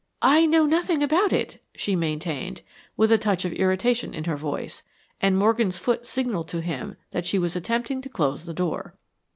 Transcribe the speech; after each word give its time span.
"I 0.23 0.47
know 0.47 0.65
nothing 0.65 1.03
about 1.03 1.31
it," 1.31 1.61
she 1.75 1.95
maintained, 1.95 2.63
with 2.97 3.11
a 3.11 3.19
touch 3.19 3.45
of 3.45 3.53
irritation 3.53 4.15
in 4.15 4.23
her 4.23 4.35
voice, 4.35 4.81
and 5.21 5.37
Morgan's 5.37 5.77
foot 5.77 6.07
signaled 6.07 6.47
to 6.47 6.61
him 6.61 6.95
that 7.11 7.27
she 7.27 7.37
was 7.37 7.55
attempting 7.55 8.01
to 8.01 8.09
close 8.09 8.45
the 8.45 8.53
door. 8.55 8.95